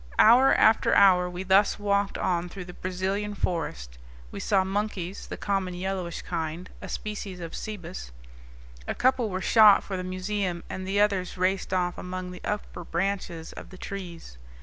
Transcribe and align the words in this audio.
Hour 0.17 0.55
after 0.55 0.95
hour 0.95 1.29
we 1.29 1.43
thus 1.43 1.77
walked 1.77 2.17
on 2.17 2.49
through 2.49 2.65
the 2.65 2.73
Brazilian 2.73 3.35
forest. 3.35 3.99
We 4.31 4.39
saw 4.39 4.63
monkeys, 4.63 5.27
the 5.27 5.37
common 5.37 5.75
yellowish 5.75 6.23
kind, 6.23 6.71
a 6.81 6.89
species 6.89 7.39
of 7.39 7.53
cebus; 7.53 8.11
a 8.87 8.95
couple 8.95 9.29
were 9.29 9.41
shot 9.41 9.83
for 9.83 9.97
the 9.97 10.03
museum 10.03 10.63
and 10.71 10.87
the 10.87 10.99
others 10.99 11.37
raced 11.37 11.71
off 11.71 11.99
among 11.99 12.31
the 12.31 12.41
upper 12.43 12.83
branches 12.83 13.53
of 13.53 13.69
the 13.69 13.77
trees. 13.77 14.39